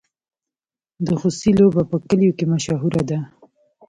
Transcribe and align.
د 1.05 1.07
خوسي 1.19 1.51
لوبه 1.59 1.83
په 1.91 1.97
کلیو 2.09 2.35
کې 2.37 2.45
مشهوره 2.53 3.01
ده. 3.09 3.19